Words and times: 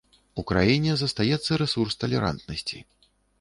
У 0.41 0.45
краіне 0.51 0.95
застаецца 1.01 1.59
рэсурс 1.63 1.99
талерантнасці. 2.05 2.83